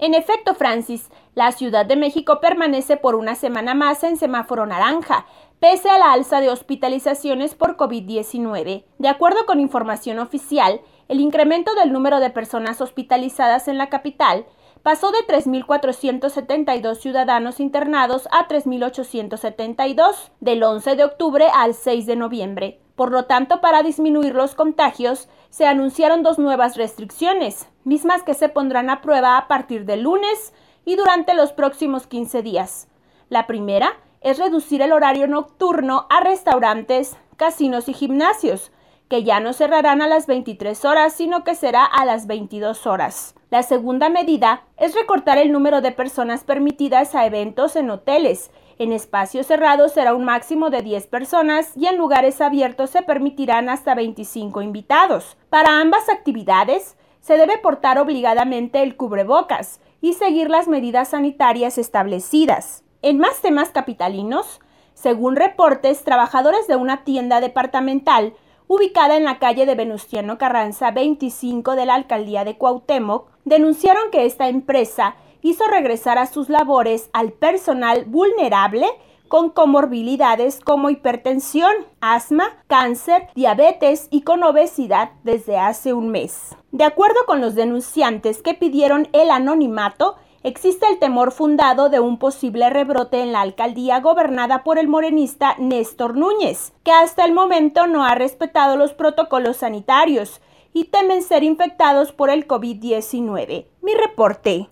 En 0.00 0.14
efecto, 0.14 0.54
Francis, 0.54 1.10
la 1.34 1.50
Ciudad 1.50 1.84
de 1.84 1.96
México 1.96 2.38
permanece 2.40 2.96
por 2.96 3.16
una 3.16 3.34
semana 3.34 3.74
más 3.74 4.04
en 4.04 4.16
semáforo 4.16 4.64
naranja, 4.64 5.26
pese 5.58 5.90
a 5.90 5.98
la 5.98 6.12
alza 6.12 6.40
de 6.40 6.50
hospitalizaciones 6.50 7.56
por 7.56 7.76
COVID-19. 7.76 8.84
De 8.98 9.08
acuerdo 9.08 9.44
con 9.44 9.58
información 9.58 10.20
oficial, 10.20 10.80
el 11.08 11.18
incremento 11.18 11.74
del 11.74 11.92
número 11.92 12.20
de 12.20 12.30
personas 12.30 12.80
hospitalizadas 12.80 13.66
en 13.66 13.76
la 13.76 13.88
capital 13.88 14.46
pasó 14.84 15.10
de 15.10 15.18
3.472 15.26 16.94
ciudadanos 16.94 17.58
internados 17.58 18.28
a 18.30 18.46
3.872 18.46 20.30
del 20.38 20.62
11 20.62 20.94
de 20.94 21.04
octubre 21.04 21.46
al 21.52 21.74
6 21.74 22.06
de 22.06 22.14
noviembre. 22.14 22.80
Por 22.98 23.12
lo 23.12 23.26
tanto, 23.26 23.60
para 23.60 23.84
disminuir 23.84 24.34
los 24.34 24.56
contagios, 24.56 25.28
se 25.50 25.66
anunciaron 25.68 26.24
dos 26.24 26.40
nuevas 26.40 26.76
restricciones, 26.76 27.68
mismas 27.84 28.24
que 28.24 28.34
se 28.34 28.48
pondrán 28.48 28.90
a 28.90 29.02
prueba 29.02 29.38
a 29.38 29.46
partir 29.46 29.84
del 29.84 30.02
lunes 30.02 30.52
y 30.84 30.96
durante 30.96 31.32
los 31.32 31.52
próximos 31.52 32.08
15 32.08 32.42
días. 32.42 32.88
La 33.28 33.46
primera 33.46 33.92
es 34.20 34.40
reducir 34.40 34.82
el 34.82 34.90
horario 34.90 35.28
nocturno 35.28 36.08
a 36.10 36.18
restaurantes, 36.18 37.16
casinos 37.36 37.88
y 37.88 37.92
gimnasios, 37.92 38.72
que 39.08 39.22
ya 39.22 39.38
no 39.38 39.52
cerrarán 39.52 40.02
a 40.02 40.08
las 40.08 40.26
23 40.26 40.84
horas, 40.84 41.12
sino 41.12 41.44
que 41.44 41.54
será 41.54 41.84
a 41.84 42.04
las 42.04 42.26
22 42.26 42.84
horas. 42.88 43.36
La 43.50 43.62
segunda 43.62 44.10
medida 44.10 44.64
es 44.76 44.94
recortar 44.94 45.38
el 45.38 45.52
número 45.52 45.80
de 45.80 45.90
personas 45.90 46.44
permitidas 46.44 47.14
a 47.14 47.24
eventos 47.24 47.76
en 47.76 47.88
hoteles. 47.88 48.50
En 48.78 48.92
espacios 48.92 49.46
cerrados 49.46 49.92
será 49.92 50.14
un 50.14 50.26
máximo 50.26 50.68
de 50.68 50.82
10 50.82 51.06
personas 51.06 51.74
y 51.74 51.86
en 51.86 51.96
lugares 51.96 52.42
abiertos 52.42 52.90
se 52.90 53.00
permitirán 53.00 53.70
hasta 53.70 53.94
25 53.94 54.60
invitados. 54.60 55.38
Para 55.48 55.80
ambas 55.80 56.10
actividades 56.10 56.98
se 57.20 57.38
debe 57.38 57.56
portar 57.56 57.98
obligadamente 57.98 58.82
el 58.82 58.96
cubrebocas 58.96 59.80
y 60.02 60.12
seguir 60.12 60.50
las 60.50 60.68
medidas 60.68 61.08
sanitarias 61.08 61.78
establecidas. 61.78 62.84
En 63.00 63.16
más 63.16 63.40
temas 63.40 63.70
capitalinos, 63.70 64.60
según 64.92 65.36
reportes, 65.36 66.04
trabajadores 66.04 66.66
de 66.66 66.76
una 66.76 67.02
tienda 67.04 67.40
departamental 67.40 68.34
ubicada 68.68 69.16
en 69.16 69.24
la 69.24 69.38
calle 69.38 69.66
de 69.66 69.74
Venustiano 69.74 70.38
Carranza 70.38 70.90
25 70.92 71.74
de 71.74 71.86
la 71.86 71.94
alcaldía 71.94 72.44
de 72.44 72.56
Cuauhtémoc, 72.56 73.28
denunciaron 73.44 74.10
que 74.12 74.26
esta 74.26 74.48
empresa 74.48 75.16
hizo 75.42 75.66
regresar 75.66 76.18
a 76.18 76.26
sus 76.26 76.48
labores 76.48 77.10
al 77.12 77.32
personal 77.32 78.04
vulnerable 78.04 78.86
con 79.28 79.50
comorbilidades 79.50 80.60
como 80.60 80.90
hipertensión, 80.90 81.72
asma, 82.00 82.62
cáncer, 82.66 83.28
diabetes 83.34 84.08
y 84.10 84.22
con 84.22 84.42
obesidad 84.42 85.10
desde 85.22 85.58
hace 85.58 85.92
un 85.92 86.08
mes. 86.08 86.56
De 86.72 86.84
acuerdo 86.84 87.18
con 87.26 87.40
los 87.40 87.54
denunciantes 87.54 88.42
que 88.42 88.54
pidieron 88.54 89.08
el 89.12 89.30
anonimato, 89.30 90.16
existe 90.42 90.86
el 90.86 90.98
temor 90.98 91.32
fundado 91.32 91.88
de 91.88 92.00
un 92.00 92.18
posible 92.18 92.70
rebrote 92.70 93.20
en 93.20 93.32
la 93.32 93.40
alcaldía 93.40 94.00
gobernada 94.00 94.64
por 94.64 94.78
el 94.78 94.88
morenista 94.88 95.54
Néstor 95.58 96.16
Núñez, 96.16 96.72
que 96.84 96.92
hasta 96.92 97.24
el 97.24 97.32
momento 97.32 97.86
no 97.86 98.04
ha 98.04 98.14
respetado 98.14 98.76
los 98.76 98.94
protocolos 98.94 99.58
sanitarios 99.58 100.40
y 100.72 100.84
temen 100.84 101.22
ser 101.22 101.42
infectados 101.42 102.12
por 102.12 102.30
el 102.30 102.46
COVID-19. 102.46 103.66
Mi 103.82 103.94
reporte. 103.94 104.68